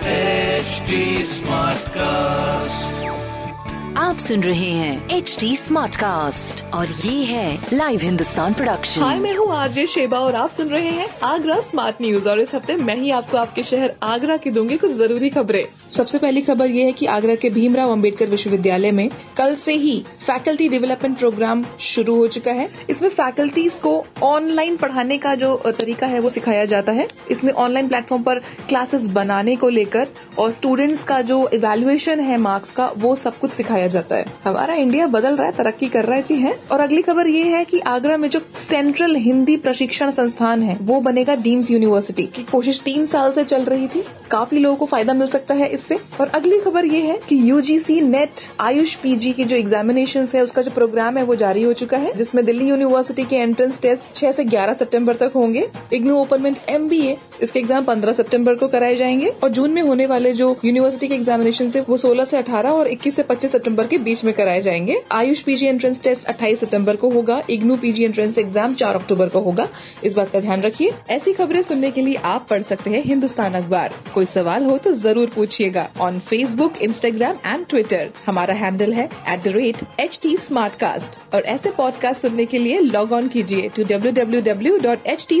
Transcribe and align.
HD 0.00 1.22
Smartcast. 1.24 3.19
आप 4.10 4.18
सुन 4.18 4.42
रहे 4.42 4.70
हैं 4.70 5.16
एच 5.16 5.36
डी 5.40 5.54
स्मार्ट 5.56 5.96
कास्ट 5.96 6.64
और 6.74 6.86
ये 6.86 7.24
है 7.24 7.68
लाइव 7.72 8.00
हिंदुस्तान 8.00 8.54
प्रोडक्शन 8.54 9.02
हाय 9.02 9.18
मैं 9.18 9.34
हूँ 9.36 9.46
आरजे 9.54 9.86
शेबा 9.86 10.18
और 10.18 10.34
आप 10.34 10.50
सुन 10.50 10.68
रहे 10.68 10.90
हैं 10.90 11.06
आगरा 11.24 11.60
स्मार्ट 11.60 12.00
न्यूज़ 12.02 12.28
और 12.28 12.40
इस 12.40 12.54
हफ़्ते 12.54 12.76
मैं 12.76 12.96
ही 12.96 13.10
आपको 13.10 13.36
आपके 13.36 13.62
शहर 13.62 13.94
आगरा 14.02 14.36
की 14.36 14.50
दूँगी 14.50 14.76
कुछ 14.76 14.90
ज़रूरी 14.90 15.30
खबरें। 15.30 15.64
सबसे 15.96 16.18
पहली 16.18 16.40
खबर 16.40 16.70
ये 16.70 16.84
है 16.84 16.92
कि 16.92 17.06
आगरा 17.08 17.34
के 17.34 17.50
भीमराव 17.50 17.92
अंबेडकर 17.92 18.26
विश्वविद्यालय 18.26 18.92
में 18.92 19.08
कल 19.36 19.54
से 19.56 19.74
ही 19.74 19.98
फैकल्टी 20.26 20.68
डेवलपमेंट 20.68 21.18
प्रोग्राम 21.18 21.64
शुरू 21.80 22.16
हो 22.16 22.26
चुका 22.28 22.52
है। 22.52 22.68
इसमें 22.90 23.08
फैकल्टीज 23.10 23.74
को 23.82 23.94
ऑनलाइन 24.22 24.76
पढ़ाने 24.76 25.18
का 25.18 25.34
जो 25.34 25.54
तरीका 25.68 26.06
है 26.06 26.20
वो 26.20 26.30
सिखाया 26.30 26.64
जाता 26.64 26.92
है। 26.92 27.08
इसमें 27.30 27.52
ऑनलाइन 27.52 27.88
प्लेटफॉर्म 27.88 28.22
पर 28.22 28.38
क्लासेस 28.68 29.06
बनाने 29.12 29.56
को 29.56 29.68
लेकर 29.68 30.08
और 30.38 30.52
स्टूडेंट्स 30.52 31.04
का 31.04 31.20
जो 31.22 31.48
इवेल्युएशन 31.54 32.20
है 32.20 32.36
मार्क्स 32.40 32.70
का 32.70 32.92
वो 32.96 33.16
सब 33.16 33.38
कुछ 33.38 33.50
सिखाया 33.50 33.86
जाता 33.86 33.98
है। 33.98 33.99
हमारा 34.44 34.74
इंडिया 34.74 35.06
बदल 35.06 35.36
रहा 35.36 35.46
है, 35.46 35.52
तरक्की 35.52 35.88
कर 35.88 36.04
रहा 36.04 36.16
है, 36.16 36.22
जी 36.22 36.34
है। 36.34 36.58
और 36.72 36.80
अगली 36.80 37.02
खबर 37.02 37.26
ये 37.26 37.44
है 37.44 37.64
कि 37.64 37.80
आगरा 37.80 38.16
में 38.16 38.28
जो 38.28 38.40
सेंट्रल 38.58 39.16
हिंदी 39.16 39.56
प्रशिक्षण 39.56 40.10
संस्थान 40.10 40.62
है, 40.62 40.78
वो 40.82 41.00
बनेगा 41.00 41.34
डीम्स 41.34 41.70
यूनिवर्सिटी 41.70 42.22
की 42.22 42.42
कोशिश 42.42 42.80
तीन 42.80 43.06
साल 43.06 43.32
से 43.32 43.44
चल 43.44 43.62
रही 43.62 43.88
थी। 43.88 44.04
काफ़ी 44.30 44.58
लोगों 44.58 44.76
को 44.76 44.86
फ़ायदा 44.86 45.14
मिल 45.14 45.28
सकता 45.28 45.54
है 45.54 45.68
इससे। 45.68 45.98
और 46.20 46.28
अगली 46.28 46.60
खबर 46.60 46.84
ये 46.84 47.00
है 47.00 47.18
कि 47.28 47.50
यूजीसी 47.50 48.00
नेट 48.00 48.30
आयुष 48.60 48.94
पीजी 48.94 49.32
की 49.32 49.44
जो 49.44 49.56
एग्जामिनेशन 49.56 50.28
है, 50.34 50.42
उसका 50.42 50.62
जो 50.62 50.70
प्रोग्राम 50.70 51.18
है, 51.18 51.24
वो 51.24 51.34
जारी 51.34 51.62
हो 51.62 51.72
चुका 51.72 51.96
है, 51.96 52.14
जिसमें 52.14 52.44
दिल्ली 52.44 52.68
यूनिवर्सिटी 52.68 53.24
के 53.24 53.36
एंट्रेंस 53.36 53.80
टेस्ट 53.80 54.16
छह 54.16 54.32
से 54.32 54.44
ग्यारह 54.44 54.74
सितंबर 54.74 55.14
तक 55.14 55.32
होंगे। 55.34 55.68
इग्नू 55.92 56.16
ओपनमेंट 56.16 56.56
एमबीए 56.68 57.16
इसके 57.42 57.58
एग्ज़ाम 57.58 57.84
पंद्रह 57.84 58.12
सितंबर 58.12 58.54
को 58.54 58.68
कराए 58.68 58.96
जाएँगे। 58.96 59.28
और 59.28 59.48
जून 59.48 59.70
में 59.70 59.82
होने 59.82 60.06
वाले 60.06 60.32
जो 60.32 60.56
यूनिवर्सिटी 60.64 61.08
के 61.08 61.14
एग्जामिनेशन 61.14 61.70
थे, 61.70 61.80
वो 61.80 61.96
सोलह 61.96 62.24
से 62.24 62.36
अठारह 62.36 62.70
और 62.70 62.88
इक्कीस 62.88 63.16
से 63.16 63.22
पच्चीस 63.22 63.52
सितंबर 63.52 63.86
के 63.90 63.98
बीच 63.98 64.24
में 64.24 64.32
कराए 64.34 64.60
जाएँगे। 64.60 65.00
आयुष 65.12 65.40
पीजी 65.42 65.66
एंट्रेंस 65.66 66.02
टेस्ट 66.02 66.26
अट्ठाईस 66.26 66.60
सितंबर 66.60 66.96
को 66.96 67.10
होगा। 67.10 67.40
इग्नू 67.50 67.76
पीजी 67.76 68.04
एंट्रेंस 68.04 68.38
एग्ज़ाम 68.38 68.74
चार 68.74 68.94
अक्टूबर 68.94 69.28
को 69.28 69.40
होगा। 69.40 69.68
इस 70.04 70.14
बात 70.14 70.30
का 70.30 70.40
ध्यान 70.40 70.62
रखिए। 70.62 70.92
ऐसी 71.10 71.32
खबरें 71.32 71.62
सुनने 71.62 71.90
के 71.90 72.02
लिए 72.02 72.14
आप 72.24 72.46
पढ़ 72.50 72.62
सकते 72.62 72.90
हैं 72.90 73.02
हिंदुस्तान 73.04 73.54
अखबार। 73.54 73.94
कोई 74.14 74.24
सवाल 74.24 74.64
हो 74.64 74.78
तो 74.78 74.92
ज़रूर 74.92 75.30
पूछिएगा 75.34 75.88
on 76.00 76.18
Facebook 76.20 76.82
Instagram 76.82 77.38
and 77.46 77.66
Twitter 77.66 78.10
हमारा 78.26 78.54
हैंडल 78.54 78.92
है 78.92 79.08
at 79.28 79.42
the 79.42 79.56
rate 79.56 79.76
H 80.00 80.18
T 80.22 80.36
और 81.34 81.42
ऐसे 81.46 81.70
पॉडकास्ट 81.70 82.20
सुनने 82.20 82.46
के 82.46 82.58
लिए 82.58 82.80
लॉग 82.80 83.12
ऑन 83.12 83.28
कीजिए 83.28 83.68
to 83.76 83.84
W 83.84 84.12
W 84.12 84.40
W 84.42 84.78
dot 84.78 85.06
H 85.06 85.26
T 85.28 85.40